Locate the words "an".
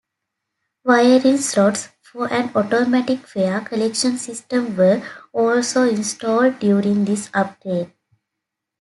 2.33-2.49